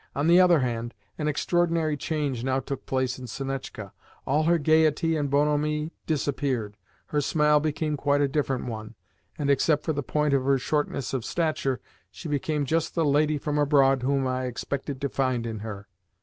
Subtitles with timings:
[0.15, 3.91] On the other hand, an extraordinary change now took place in Sonetchka.
[4.25, 6.75] All her gaiety and bonhomie disappeared,
[7.09, 8.95] her smile became quite a different one,
[9.37, 11.79] and, except for the point of her shortness of stature,
[12.09, 15.87] she became just the lady from abroad whom I had expected to find in her.